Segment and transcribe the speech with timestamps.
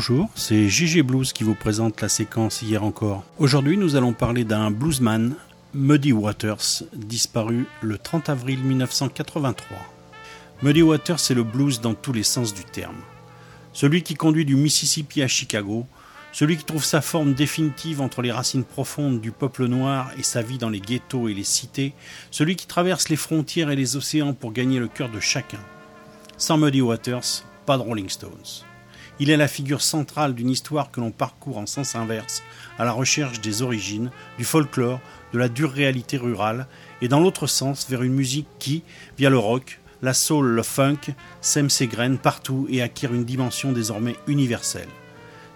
[0.00, 3.22] Bonjour, c'est GG Blues qui vous présente la séquence Hier encore.
[3.38, 5.34] Aujourd'hui, nous allons parler d'un bluesman,
[5.74, 9.76] Muddy Waters, disparu le 30 avril 1983.
[10.62, 12.96] Muddy Waters, c'est le blues dans tous les sens du terme.
[13.74, 15.86] Celui qui conduit du Mississippi à Chicago,
[16.32, 20.40] celui qui trouve sa forme définitive entre les racines profondes du peuple noir et sa
[20.40, 21.92] vie dans les ghettos et les cités,
[22.30, 25.60] celui qui traverse les frontières et les océans pour gagner le cœur de chacun.
[26.38, 28.64] Sans Muddy Waters, pas de Rolling Stones.
[29.20, 32.42] Il est la figure centrale d'une histoire que l'on parcourt en sens inverse,
[32.78, 34.98] à la recherche des origines, du folklore,
[35.34, 36.66] de la dure réalité rurale,
[37.02, 38.82] et dans l'autre sens vers une musique qui,
[39.18, 43.72] via le rock, la soul, le funk, sème ses graines partout et acquiert une dimension
[43.72, 44.88] désormais universelle.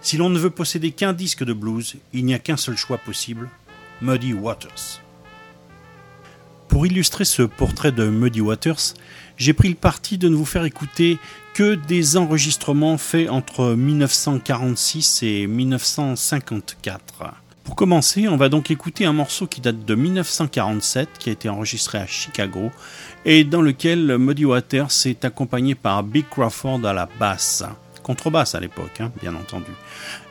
[0.03, 2.99] Si l'on ne veut posséder qu'un disque de blues, il n'y a qu'un seul choix
[2.99, 3.49] possible,
[4.03, 5.04] Muddy Waters.
[6.75, 8.95] Pour illustrer ce portrait de Muddy Waters,
[9.37, 11.21] j'ai pris le parti de ne vous faire écouter
[11.55, 17.33] que des enregistrements faits entre 1946 et 1954.
[17.63, 21.49] Pour commencer, on va donc écouter un morceau qui date de 1947, qui a été
[21.49, 22.73] enregistré à Chicago,
[23.25, 27.63] et dans lequel Muddy Waters est accompagné par Big Crawford à la basse,
[28.03, 29.71] contrebasse à l'époque, hein, bien entendu.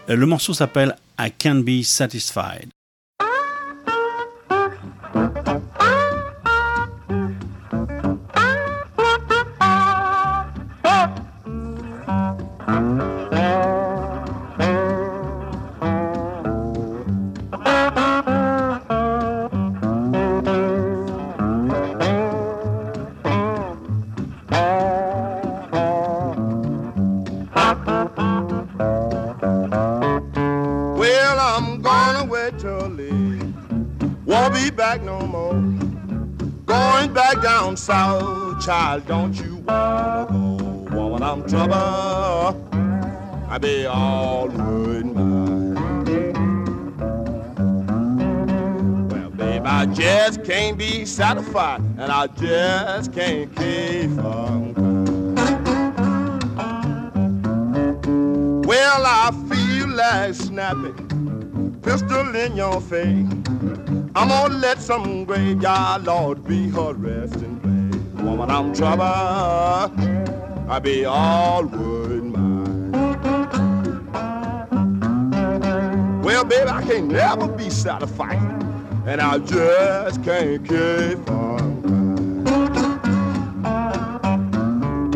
[0.10, 2.68] Le morceau s'appelle I Can't Be Satisfied.
[38.64, 40.96] Child, don't you wanna go?
[40.96, 41.76] Woman, I'm trouble.
[43.50, 45.76] I be all good mine.
[49.10, 54.74] Well, babe, I just can't be satisfied, and I just can't keep from
[58.64, 63.43] Well, I feel like snapping, pistol in your face.
[64.16, 67.84] I'm gonna let some graveyard lord be her resting place
[68.24, 69.04] woman, I'm trouble.
[69.04, 72.92] I be all wood mine.
[76.22, 78.40] Well, baby, I can't never be satisfied,
[79.06, 81.84] and I just can't keep on.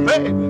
[0.06, 0.47] Baby.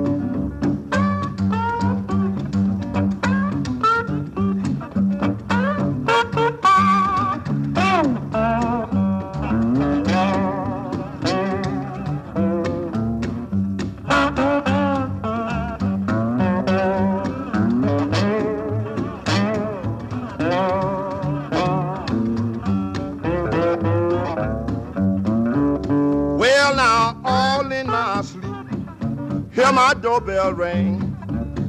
[30.17, 31.15] Doorbell ring.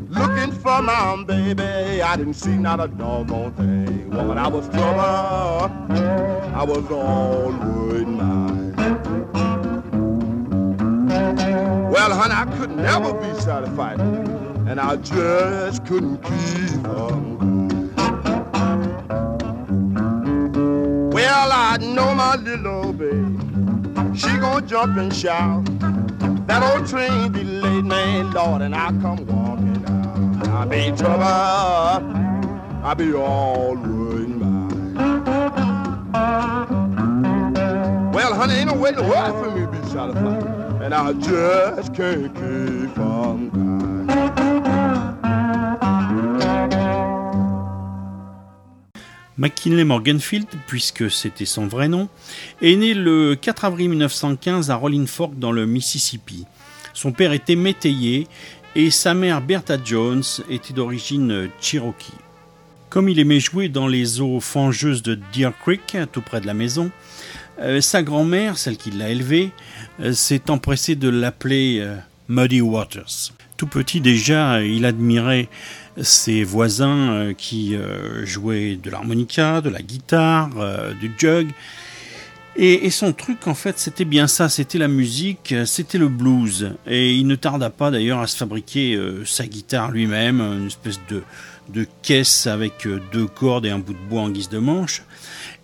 [0.09, 4.09] Looking for my baby, I didn't see not a doggone thing.
[4.11, 8.75] Woman, I was trouble, I was all wood mine.
[11.91, 17.91] Well, honey, I could never be satisfied, and I just couldn't keep on.
[21.11, 25.69] Well, I know my little baby, she gonna jump and shout.
[26.49, 30.49] That old train delayed me, Lord, and I come walking out.
[30.49, 34.41] I be trouble, I be all ruined
[38.15, 41.95] Well, honey, ain't no way to work for me to be satisfied, and I just
[41.95, 43.58] can't keep on
[49.39, 52.09] McKinley Morganfield, puisque c'était son vrai nom,
[52.61, 56.45] est né le 4 avril 1915 à Rolling Fork dans le Mississippi.
[56.93, 58.27] Son père était métayer
[58.75, 62.13] et sa mère Bertha Jones était d'origine cherokee.
[62.91, 66.55] Comme il aimait jouer dans les eaux fangeuses de Deer Creek, tout près de la
[66.55, 66.91] maison,
[67.61, 69.51] euh, sa grand-mère, celle qui l'a élevé,
[70.01, 71.97] euh, s'est empressée de l'appeler euh,
[72.29, 73.33] Muddy Waters.
[73.57, 75.49] Tout petit déjà, il admirait
[76.03, 81.49] ses voisins euh, qui euh, jouaient de l'harmonica, de la guitare, euh, du jug.
[82.61, 86.73] Et, son truc, en fait, c'était bien ça, c'était la musique, c'était le blues.
[86.89, 91.87] Et il ne tarda pas d'ailleurs à se fabriquer sa guitare lui-même, une espèce de,
[92.03, 95.05] caisse avec deux cordes et un bout de bois en guise de manche.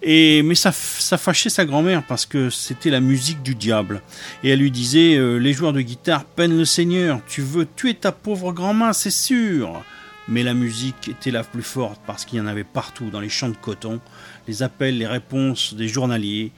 [0.03, 4.01] Et, mais ça, ça fâchait sa grand-mère parce que c'était la musique du diable.
[4.45, 8.13] Et elle lui disait Les joueurs de guitare peinent le Seigneur, tu veux tuer ta
[8.13, 9.83] pauvre grand-mère, c'est sûr
[10.29, 13.29] mais la musique était la plus forte parce qu'il y en avait partout dans les
[13.29, 14.01] champs de coton,
[14.49, 16.53] les appels, les réponses des journaliers,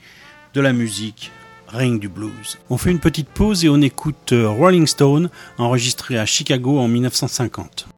[0.55, 1.31] de la musique,
[1.69, 2.59] ring du blues.
[2.71, 6.89] On fait une petite pause et on écoute euh, Rolling Stone, enregistré à Chicago en
[6.89, 7.89] 1950.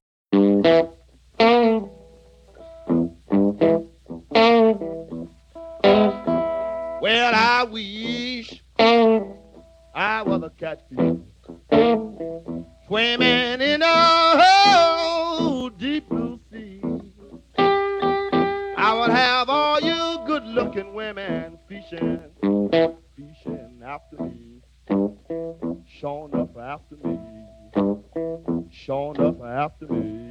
[7.01, 11.19] Well, I wish I was a catfish
[12.87, 14.48] swimming in a
[24.13, 24.61] after me,
[25.87, 27.19] showing up after me,
[28.71, 30.28] showing up after me.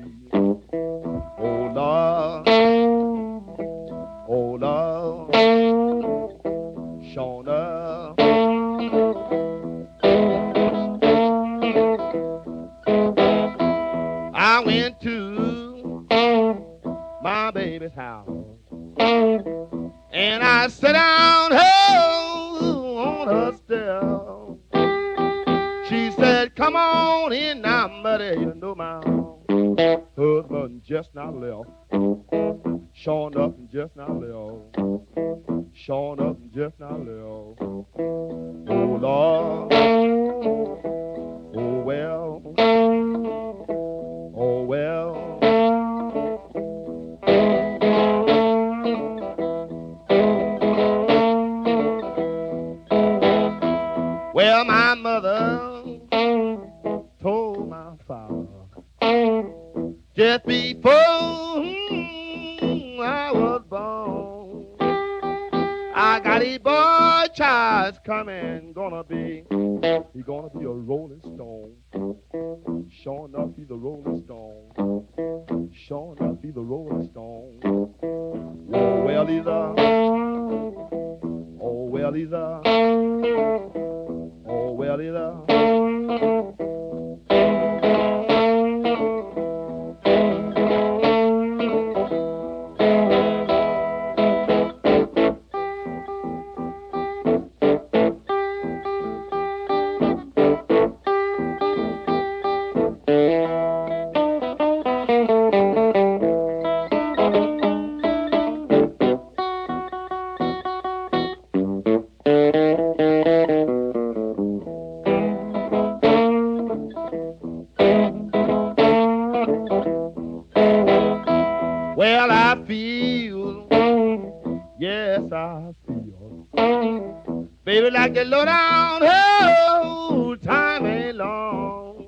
[129.04, 132.06] Oh, time ain't long.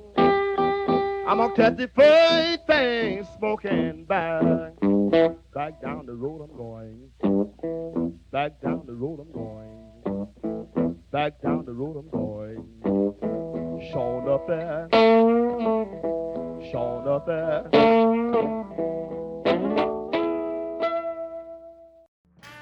[3.38, 4.73] Smoking back,
[5.81, 7.09] down the road I'm going,
[8.31, 9.73] back down the road I'm going,
[14.47, 14.89] down.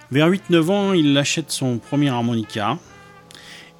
[0.09, 2.77] Vers 8-9 ans, il achète son premier harmonica.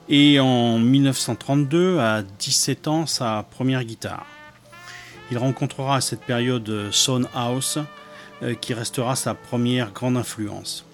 [0.10, 4.26] Et en 1932, à 17 ans, sa première guitare.
[5.32, 7.80] Il rencontrera à cette période Son House,
[8.44, 10.86] euh, qui restera sa première grande influence.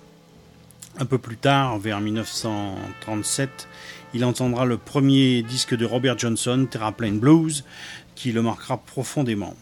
[0.98, 3.68] Un peu plus tard, vers 1937,
[4.14, 7.64] il entendra le premier disque de Robert Johnson, Terraplane Blues,
[8.16, 9.56] qui le marquera profondément.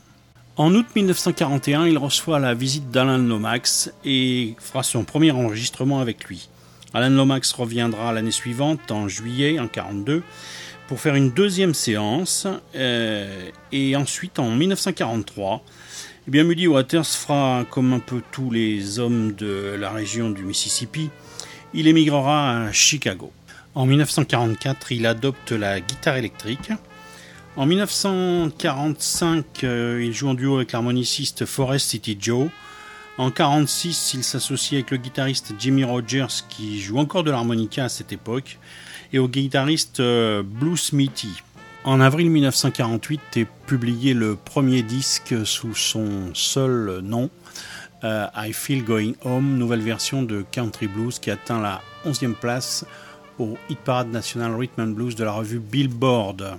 [0.58, 6.26] En août 1941, il reçoit la visite d'Alan Lomax et fera son premier enregistrement avec
[6.26, 6.50] lui.
[6.94, 10.24] Alan Lomax reviendra l'année suivante, en juillet, en 42,
[10.88, 12.48] pour faire une deuxième séance.
[12.76, 15.64] euh, et ensuite, en 1943,
[16.28, 20.44] eh bien, Muddy Waters fera, comme un peu tous les hommes de la région du
[20.44, 21.10] Mississippi,
[21.74, 23.32] il émigrera à Chicago.
[23.74, 26.72] En 1944, il adopte la guitare électrique.
[27.56, 32.50] En 1945, euh, il joue en duo avec l'harmoniciste Forest City Joe.
[33.18, 37.90] En 1946, il s'associe avec le guitariste Jimmy Rogers, qui joue encore de l'harmonica à
[37.90, 38.58] cette époque,
[39.12, 41.44] et au guitariste euh, Blue Smithy.
[41.84, 47.30] En avril 1948 est publié le premier disque sous son seul nom,
[48.06, 52.86] euh, I Feel Going Home, nouvelle version de Country Blues qui atteint la 11e place
[53.40, 56.58] au Hit Parade National Rhythm and Blues de la revue Billboard.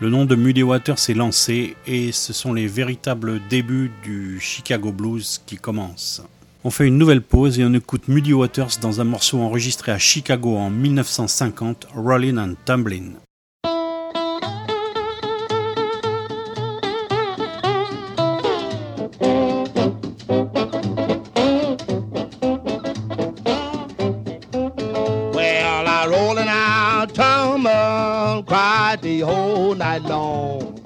[0.00, 4.92] Le nom de Muddy Waters est lancé et ce sont les véritables débuts du Chicago
[4.92, 6.22] Blues qui commencent.
[6.62, 9.98] On fait une nouvelle pause et on écoute Muddy Waters dans un morceau enregistré à
[9.98, 13.14] Chicago en 1950, Rollin' and Tumblin'.
[28.38, 30.80] and cried the whole night long.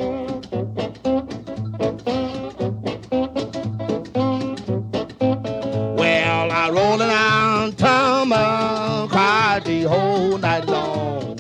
[5.96, 11.36] Well, I rolled around town and cried the whole night long.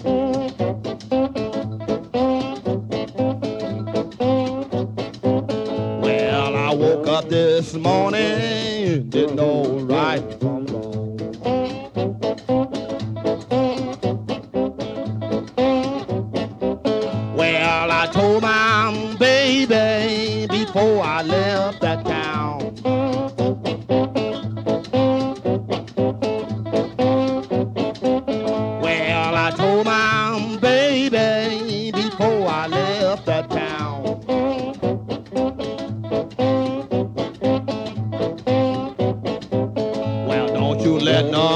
[6.02, 8.61] Well, I woke up this morning.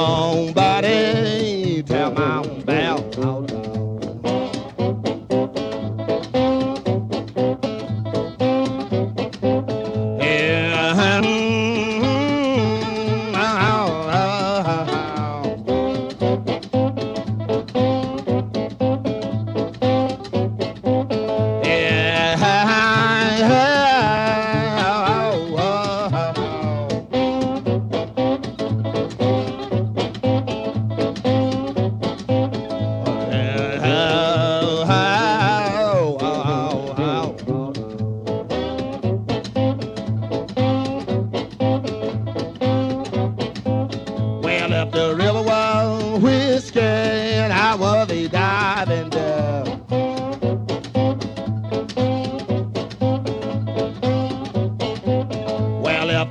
[0.07, 0.66] on.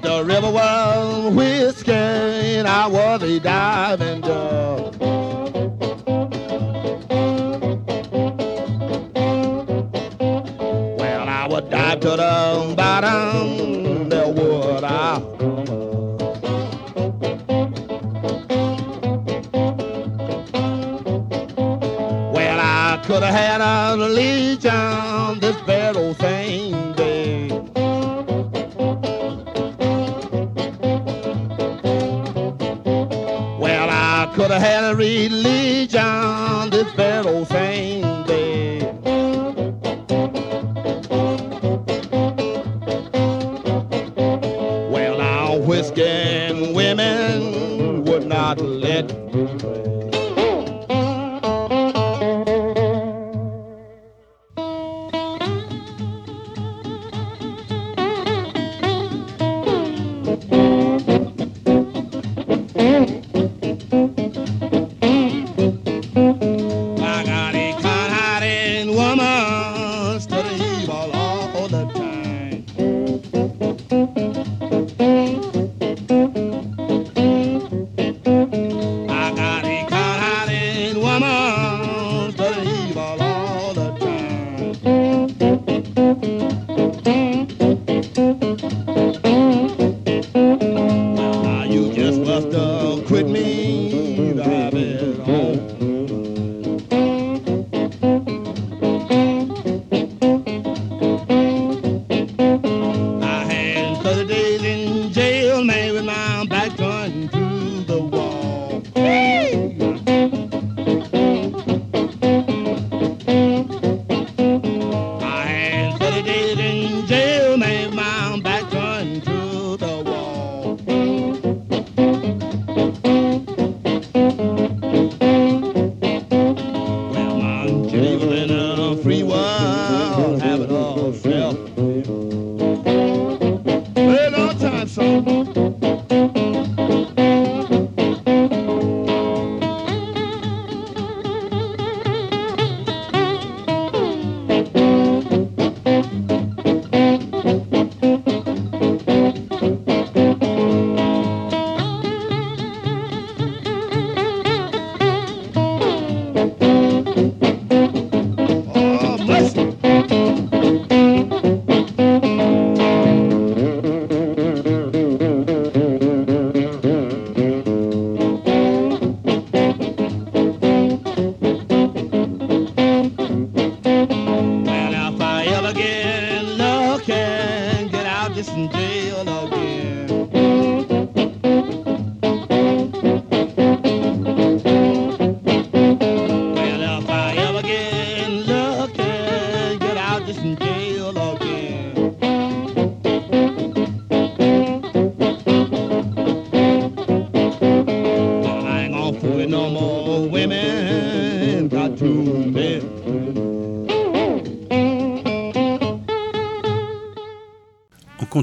[0.05, 4.95] the river was whiskey and I was a diving dog.
[10.99, 15.17] Well, I would dive to the bottom, there would I.
[22.31, 25.14] Well, I could have had a legion.
[35.05, 35.44] be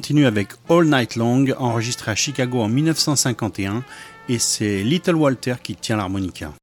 [0.03, 3.85] continue avec All Night Long, enregistré à Chicago en 1951,
[4.29, 6.55] et c'est Little Walter qui tient l'harmonica.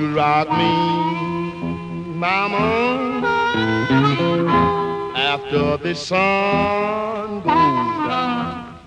[0.00, 0.72] you rock me,
[2.14, 3.26] mama,
[5.14, 8.78] after the sun goes down.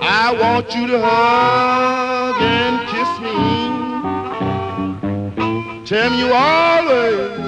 [0.00, 3.36] I want you to hug and kiss me.
[5.84, 7.41] Tell me you always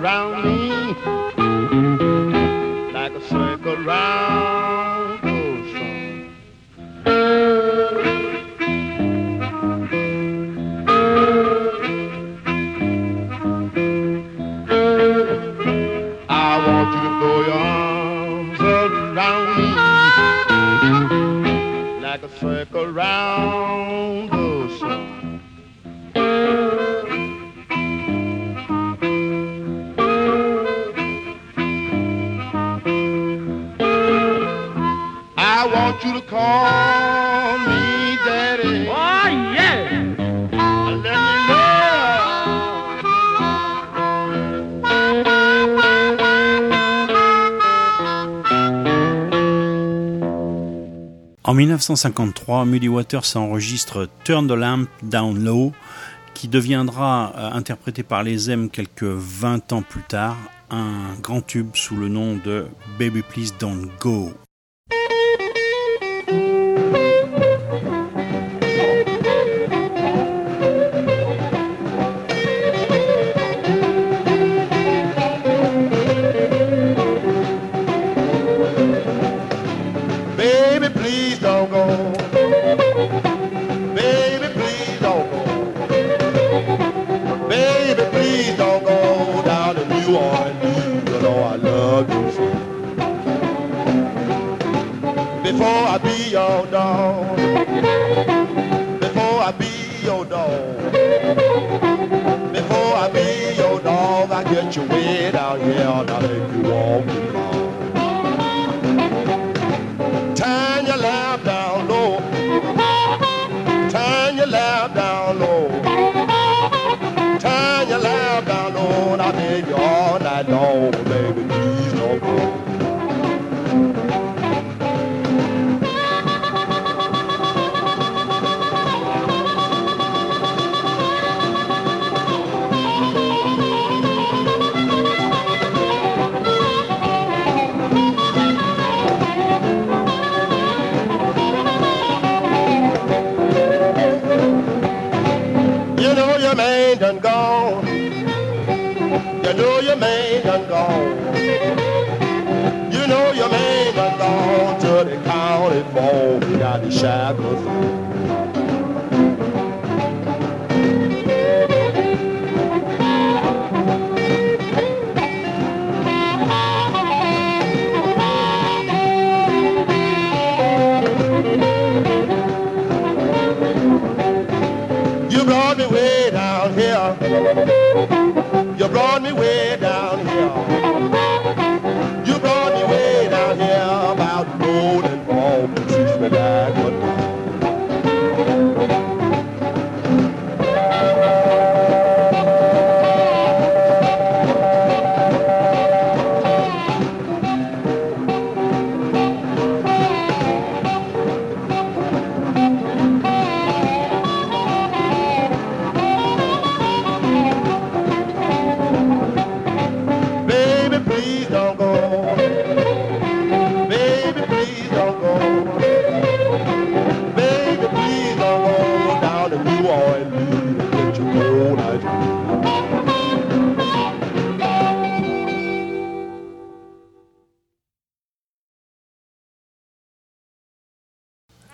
[0.00, 0.70] around me.
[2.92, 4.29] Like a circle round
[51.80, 55.72] 1953, Muddy Waters enregistre Turn the Lamp Down Low,
[56.34, 60.36] qui deviendra, euh, interprété par les M quelques 20 ans plus tard,
[60.70, 62.66] un grand tube sous le nom de
[62.98, 64.30] Baby Please Don't Go.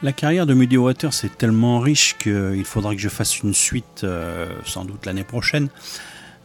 [0.06, 4.04] La carrière de Muddy Waters est tellement riche qu'il faudra que je fasse une suite
[4.04, 5.68] euh, sans doute l'année prochaine.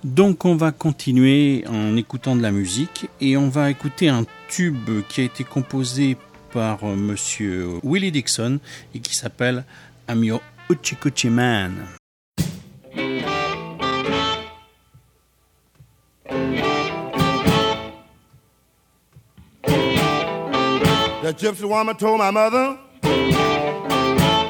[0.04, 4.90] Donc on va continuer en écoutant de la musique et on va écouter un tube
[5.08, 6.18] qui a été composé
[6.52, 8.60] par euh, monsieur Willie Dixon
[8.96, 9.64] et qui s'appelle
[10.10, 11.86] I'm Your Uchi Man.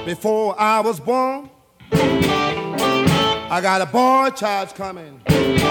[0.06, 1.50] Before I was born.
[1.92, 5.22] I got a boy child coming.
[5.28, 5.62] He's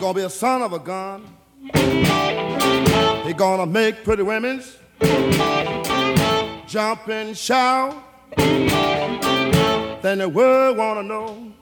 [0.00, 1.24] gonna be a son of a gun.
[3.24, 4.76] He's gonna make pretty women's
[6.66, 7.94] jump and shout.
[10.02, 11.52] Then the world wanna know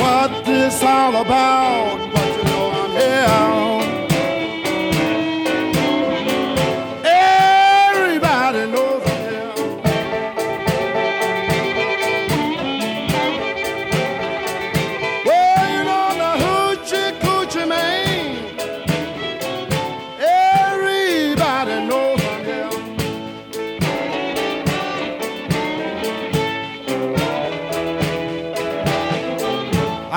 [0.00, 2.12] what this all about.
[2.14, 3.81] But you know I'm here.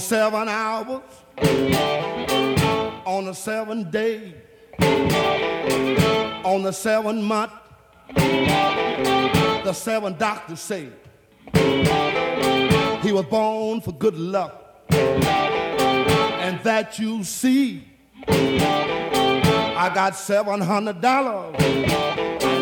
[0.00, 1.02] Seven hours,
[3.06, 4.34] on the seven day,
[6.42, 7.52] on the seven month,
[8.16, 10.88] the seven doctors say
[13.02, 17.86] he was born for good luck, and that you see.
[18.26, 21.56] I got seven hundred dollars.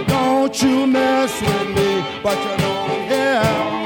[0.07, 3.78] Don't you mess with me, but you know I'm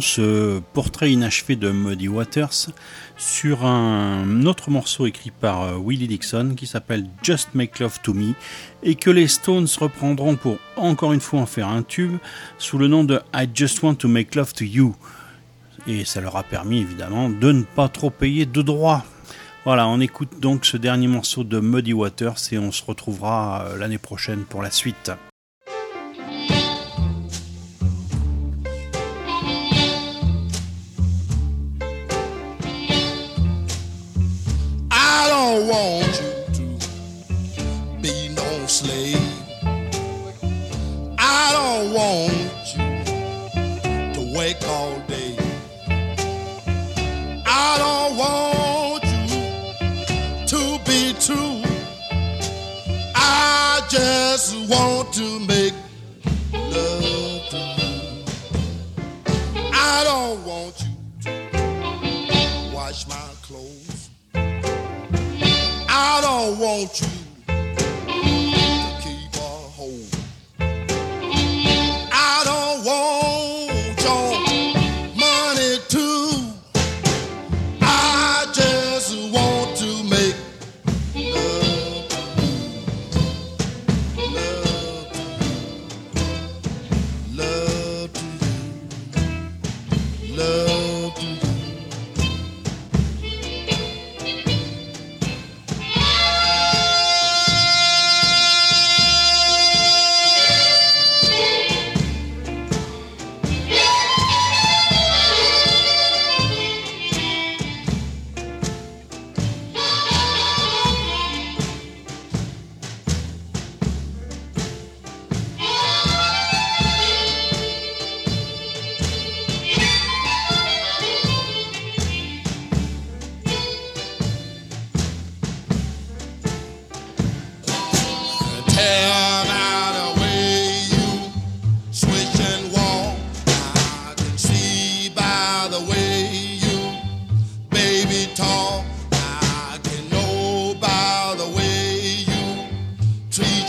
[0.00, 2.68] ce portrait inachevé de Muddy Waters
[3.16, 8.14] sur un autre morceau écrit par euh, Willie Dixon qui s'appelle Just Make Love to
[8.14, 8.34] Me
[8.82, 12.18] et que les Stones reprendront pour encore une fois en faire un tube
[12.58, 14.94] sous le nom de I Just Want to Make Love to You.
[15.86, 19.04] Et ça leur a permis évidemment de ne pas trop payer de droits.
[19.64, 23.76] Voilà, on écoute donc ce dernier morceau de Muddy Waters et on se retrouvera euh,
[23.78, 25.10] l'année prochaine pour la suite.
[35.76, 36.62] Want you to
[38.00, 39.15] be no slave.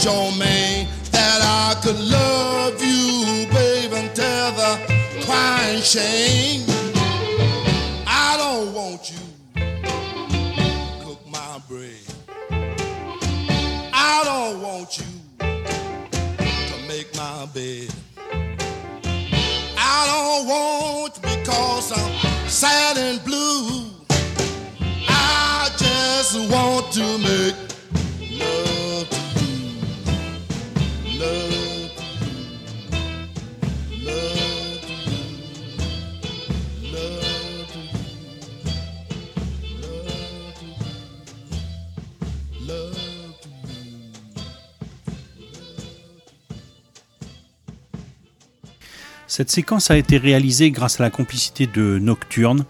[0.07, 4.71] your man that I could love you, babe, until the
[5.25, 6.63] crying shame.
[8.07, 9.19] I don't want you
[11.03, 12.05] cook my bread.
[13.91, 15.05] I don't want you
[15.39, 17.89] to make my bed.
[19.77, 23.91] I don't want because I'm sad and blue.
[25.09, 27.66] I just want to make
[49.37, 52.65] Cette séquence a été réalisée grâce à la complicité de Nocturne.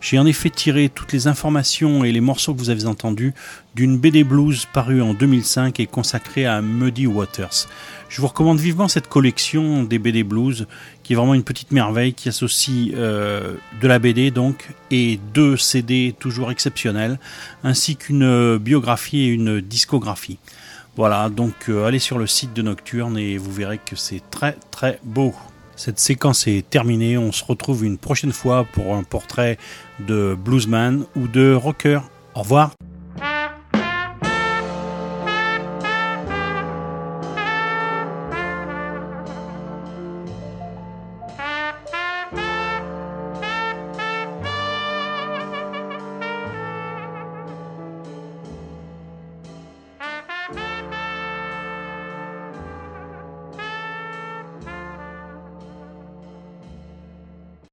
[0.00, 3.34] J'ai en effet tiré toutes les informations et les morceaux que vous avez entendus
[3.74, 7.66] d'une BD blues parue en 2005 et consacrée à Muddy Waters.
[8.08, 10.68] Je vous recommande vivement cette collection des BD blues
[11.02, 15.56] qui est vraiment une petite merveille qui associe euh, de la BD donc et deux
[15.56, 17.18] CD toujours exceptionnels
[17.64, 20.38] ainsi qu'une biographie et une discographie.
[20.94, 24.56] Voilà, donc euh, allez sur le site de Nocturne et vous verrez que c'est très
[24.70, 25.34] très beau.
[25.76, 29.58] Cette séquence est terminée, on se retrouve une prochaine fois pour un portrait
[30.06, 32.00] de bluesman ou de rocker.
[32.34, 32.72] Au revoir